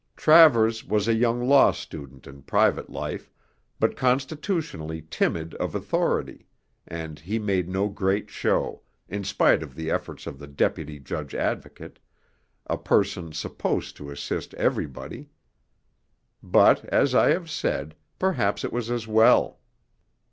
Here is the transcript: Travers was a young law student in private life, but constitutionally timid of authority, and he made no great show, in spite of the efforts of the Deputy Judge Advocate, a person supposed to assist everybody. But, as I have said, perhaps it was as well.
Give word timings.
Travers 0.17 0.83
was 0.83 1.07
a 1.07 1.13
young 1.13 1.47
law 1.47 1.69
student 1.71 2.25
in 2.25 2.41
private 2.41 2.89
life, 2.89 3.29
but 3.79 3.95
constitutionally 3.95 5.05
timid 5.11 5.53
of 5.53 5.75
authority, 5.75 6.47
and 6.87 7.19
he 7.19 7.37
made 7.37 7.69
no 7.69 7.87
great 7.87 8.27
show, 8.27 8.81
in 9.07 9.23
spite 9.23 9.61
of 9.61 9.75
the 9.75 9.91
efforts 9.91 10.25
of 10.25 10.39
the 10.39 10.47
Deputy 10.47 10.97
Judge 10.97 11.35
Advocate, 11.35 11.99
a 12.65 12.79
person 12.79 13.31
supposed 13.31 13.95
to 13.95 14.09
assist 14.09 14.55
everybody. 14.55 15.29
But, 16.41 16.83
as 16.85 17.13
I 17.13 17.29
have 17.29 17.47
said, 17.51 17.93
perhaps 18.17 18.63
it 18.63 18.73
was 18.73 18.89
as 18.89 19.07
well. 19.07 19.59